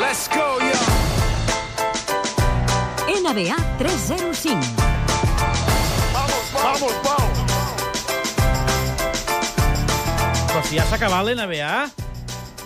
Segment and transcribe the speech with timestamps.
[0.00, 0.76] Let's go, yo.
[3.20, 4.56] NBA 305.
[6.14, 7.34] Vamos, vamos.
[10.48, 11.74] Però si ja s'ha acabat l'NBA...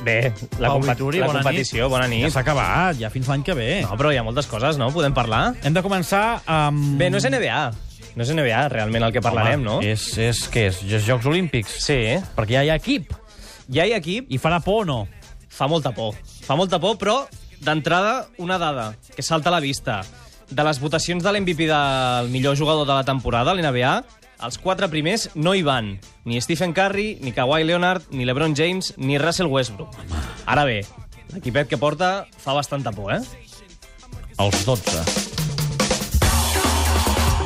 [0.05, 1.91] Bé, la, Pau compa Vituri, la bona competició, nit.
[1.97, 2.23] bona nit.
[2.23, 3.69] Ja s'ha acabat, ja fins l'any que ve.
[3.83, 4.93] No, però hi ha moltes coses, no?
[4.95, 5.57] Podem parlar?
[5.67, 6.95] Hem de començar amb...
[7.03, 7.61] Bé, no és NBA.
[8.15, 9.81] No és NBA, realment, el que parlarem, no?
[9.83, 10.85] És, és, què és?
[10.87, 11.81] És Jocs Olímpics?
[11.83, 11.99] Sí.
[12.39, 13.11] Perquè ja hi ha equip.
[13.75, 15.03] Ja hi ha equip, I farà por o no?
[15.55, 16.19] Fa molta por.
[16.45, 17.25] Fa molta por, però,
[17.65, 20.03] d'entrada, una dada que salta a la vista.
[20.51, 23.95] De les votacions de l'MVP del millor jugador de la temporada, l'NBA,
[24.45, 25.95] els quatre primers no hi van.
[26.29, 29.95] Ni Stephen Curry, ni Kawhi Leonard, ni LeBron James, ni Russell Westbrook.
[30.45, 30.83] Ara bé,
[31.33, 33.23] l'equipet que porta fa bastanta por, eh?
[34.37, 35.24] Els 12.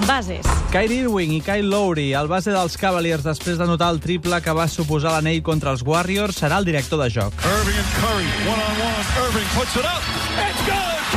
[0.09, 0.47] Bases.
[0.73, 4.65] Kyrie Irving i Kyle Lowry, el base dels Cavaliers després d'anotar el triple que va
[4.73, 7.37] suposar l'anell contra els Warriors, serà el director de joc.
[7.45, 9.05] Irving and Curry, one on one.
[9.27, 10.01] Irving puts it up.
[10.49, 11.08] It's good.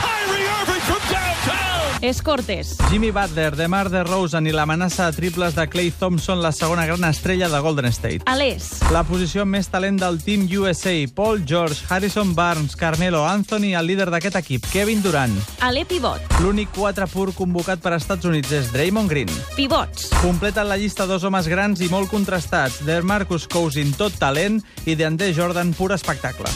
[2.01, 2.09] Downtown.
[2.09, 2.77] Escortes.
[2.89, 7.49] Jimmy Butler, DeMar DeRozan i l'amenaça de triples de Clay Thompson, la segona gran estrella
[7.49, 8.21] de Golden State.
[8.25, 8.81] A l'est.
[8.91, 14.09] La posició més talent del Team USA, Paul George, Harrison Barnes, Carmelo Anthony, el líder
[14.11, 15.37] d'aquest equip, Kevin Durant.
[15.61, 16.21] A pivot.
[16.41, 19.29] L'únic 4 pur convocat per Estats Units és Draymond Green.
[19.55, 20.09] Pivots.
[20.21, 25.33] Completen la llista dos homes grans i molt contrastats, DeMarcus Cousins, tot talent, i DeAndre
[25.33, 26.49] Jordan, pur espectacle.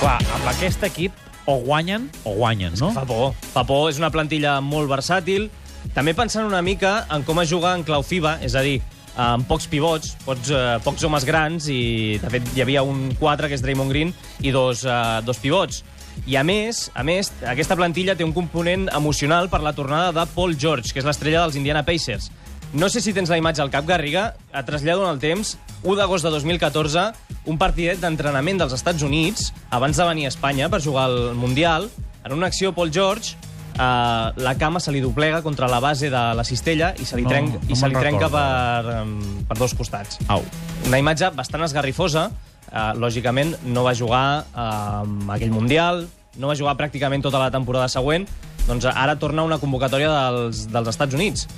[0.00, 2.88] Clar, amb aquest equip o guanyen o guanyen, no?
[2.96, 3.90] Fa por, fa por.
[3.90, 5.50] És una plantilla molt versàtil.
[5.92, 8.78] També pensant una mica en com es juga en clau FIBA, és a dir,
[9.20, 13.50] amb pocs pivots, pocs, eh, pocs homes grans, i de fet hi havia un 4,
[13.52, 15.82] que és Draymond Green, i dos, eh, dos pivots.
[16.24, 20.24] I a més, a més, aquesta plantilla té un component emocional per la tornada de
[20.32, 22.30] Paul George, que és l'estrella dels Indiana Pacers.
[22.72, 24.36] No sé si tens la imatge al cap, Garriga.
[24.54, 25.56] Et trasllado en el temps.
[25.82, 27.02] 1 d'agost de 2014,
[27.50, 31.88] un partidet d'entrenament dels Estats Units, abans de venir a Espanya per jugar al Mundial.
[32.22, 33.34] En una acció, Paul George,
[33.74, 37.24] eh, la cama se li doblega contra la base de la cistella i se li,
[37.24, 39.16] No, trenc, no i se li trenca per, em,
[39.48, 40.20] per dos costats.
[40.28, 40.44] Au.
[40.86, 42.30] Una imatge bastant esgarrifosa.
[42.70, 46.04] Uh, lògicament, no va jugar uh, aquell Mundial,
[46.38, 48.28] no va jugar pràcticament tota la temporada següent,
[48.68, 51.48] doncs ara torna una convocatòria dels, dels Estats Units.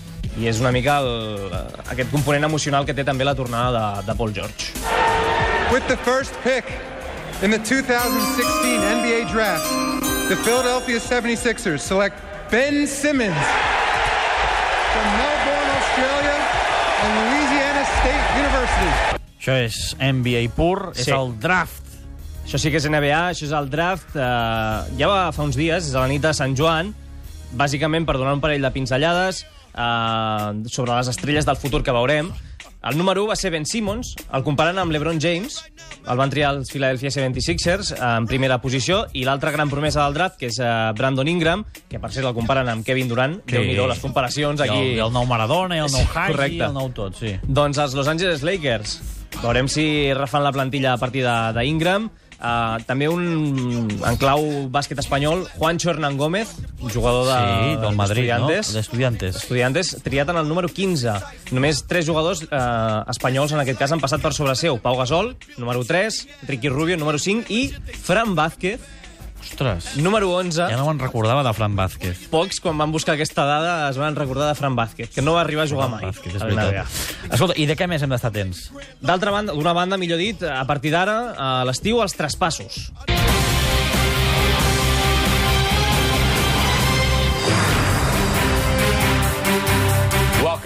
[0.41, 1.53] I és una mica el,
[1.93, 4.73] aquest component emocional que té també la tornada de, de Paul George.
[5.73, 6.65] With the first pick
[7.43, 9.69] in the 2016 NBA Draft,
[10.29, 12.17] the Philadelphia 76ers select
[12.51, 13.47] Ben Simmons
[14.93, 16.37] from Melbourne, Australia,
[17.05, 18.93] and Louisiana State University.
[19.43, 21.11] Això és NBA pur, és Sí.
[21.13, 21.81] el draft.
[22.47, 24.15] Això sí que és NBA, això és el draft.
[24.17, 26.95] Eh, ja va fa uns dies, és a la nit de Sant Joan,
[27.53, 29.45] bàsicament per donar un parell de pinzellades
[29.75, 32.31] eh, sobre les estrelles del futur que veurem.
[32.83, 35.61] El número 1 va ser Ben Simmons, el comparant amb LeBron James,
[36.03, 40.17] el van triar els Philadelphia 76ers eh, en primera posició, i l'altra gran promesa del
[40.17, 43.53] draft, que és eh, Brandon Ingram, que per cert el comparen amb Kevin Durant, sí.
[43.55, 44.81] déu nhi les comparacions I aquí...
[44.81, 46.59] el, i el nou Maradona, i el nou Sí, Haji, correcte.
[46.59, 47.37] i el nou tot, sí.
[47.47, 48.99] Doncs els Los Angeles Lakers.
[49.45, 49.87] Veurem si
[50.19, 52.11] refan la plantilla a partir de- d'Ingram.
[52.43, 54.43] Uh, també un en clau
[54.75, 58.49] bàsquet espanyol, Juancho Hernán Gómez, un jugador de, Sí, del Madrid, no?
[58.51, 59.37] Estudiantes.
[59.45, 61.15] Estudiantes, triat en el número 15.
[61.55, 62.59] Només tres jugadors eh,
[63.15, 64.81] espanyols, en aquest cas, han passat per sobre seu.
[64.83, 66.19] Pau Gasol, número 3,
[66.51, 67.71] Ricky Rubio, número 5, i
[68.03, 68.83] Fran Vázquez,
[69.43, 70.69] Ostres, número 11.
[70.71, 72.29] ja no me'n recordava de Fran Vázquez.
[72.31, 75.43] Pocs, quan van buscar aquesta dada, es van recordar de Fran Vázquez, que no va
[75.43, 76.05] arribar a jugar mai.
[76.07, 77.01] Vázquez, és veritat.
[77.29, 78.69] Escolta, i de què més hem d'estar atents?
[79.03, 82.87] D'altra banda, d'una banda, millor dit, a partir d'ara, a l'estiu, els traspassos.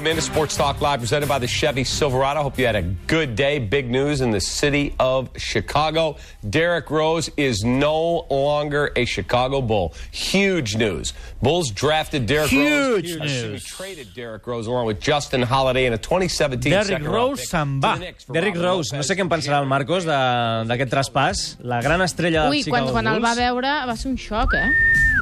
[0.06, 2.40] Welcome into Sports Talk Live, presented by the Chevy Silverado.
[2.40, 3.58] Hope you had a good day.
[3.58, 6.14] Big news in the city of Chicago.
[6.48, 9.94] Derrick Rose is no longer a Chicago Bull.
[10.12, 11.12] Huge news.
[11.42, 12.60] Bulls drafted Derrick Rose.
[13.02, 13.64] Huge Excuse me, news.
[13.64, 17.80] traded Derrick Rose along with Justin Holiday in a 2017 Derrick second round Rose se'n
[17.80, 17.96] va.
[18.32, 21.56] Derrick Rose, no sé què en pensarà el Marcos de- d'aquest traspàs.
[21.66, 24.54] La gran estrella Ui, dels quan, Chicago quan el va veure va ser un xoc,
[24.54, 24.70] eh?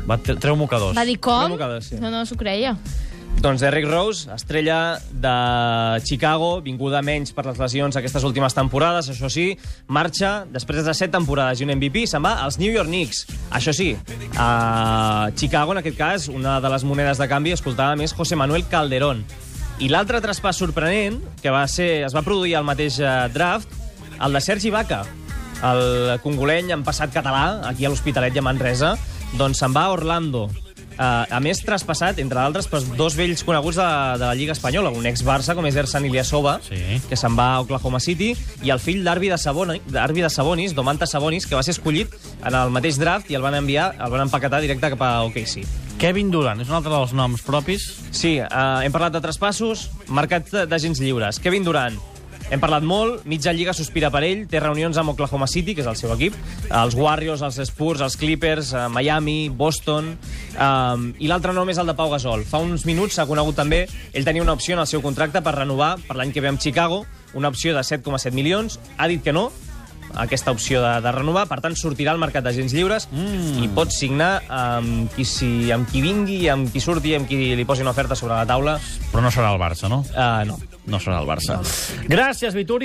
[0.05, 0.95] Va, tre- treu mocadors.
[0.95, 1.49] Va dir com?
[1.57, 1.97] Mocada, sí.
[1.97, 2.77] No, no s'ho creia.
[3.41, 9.29] Doncs Derrick Rose, estrella de Chicago, vinguda menys per les lesions aquestes últimes temporades, això
[9.29, 9.51] sí,
[9.87, 13.27] marxa després de set temporades i un MVP, se'n va als New York Knicks.
[13.53, 13.91] Això sí,
[14.41, 18.65] a Chicago, en aquest cas, una de les monedes de canvi, escoltàvem, és José Manuel
[18.71, 19.25] Calderón.
[19.83, 23.69] I l'altre traspàs sorprenent, que va ser, es va produir al mateix eh, draft,
[24.25, 25.03] el de Sergi Vaca,
[25.65, 28.95] el congoleny en passat català, aquí a l'Hospitalet a Manresa,
[29.37, 30.49] doncs se'n va a Orlando.
[30.95, 33.87] Uh, a més, traspassat, entre d'altres, per dos vells coneguts de,
[34.21, 37.01] de la Lliga Espanyola, un ex-Barça, com és Ersan Ilyasova, Sí.
[37.09, 41.11] que se'n va a Oklahoma City, i el fill d'Arbi de, Saboni, de Sabonis, Domantas
[41.11, 42.15] Sabonis, que va ser escollit
[42.45, 45.65] en el mateix draft i el van enviar, el van empaquetar directe cap a OKC.
[45.99, 47.85] Kevin Durant és un altre dels noms propis.
[48.15, 51.39] Sí, uh, hem parlat de traspassos, mercat d'agents lliures.
[51.43, 51.99] Kevin Durant,
[52.51, 55.89] hem parlat molt, mitja lliga sospira per ell, té reunions amb Oklahoma City, que és
[55.91, 56.37] el seu equip,
[56.69, 60.15] els Warriors, els Spurs, els Clippers, uh, Miami, Boston...
[60.55, 62.45] Um, I l'altre nom és el de Pau Gasol.
[62.47, 63.81] Fa uns minuts s'ha conegut també,
[64.15, 66.63] ell tenia una opció en el seu contracte per renovar per l'any que ve amb
[66.63, 67.03] Chicago,
[67.35, 69.49] una opció de 7,7 milions, ha dit que no,
[70.21, 73.63] aquesta opció de, de renovar, per tant sortirà al mercat d'agents lliures mm.
[73.65, 77.67] i pot signar amb qui, si, amb qui vingui, amb qui surti, amb qui li
[77.69, 78.79] posi una oferta sobre la taula.
[79.13, 80.03] Però no serà el Barça, no?
[80.13, 80.59] Uh, no.
[80.91, 81.61] No serà el Barça.
[82.11, 82.83] Gràcies, Vituri.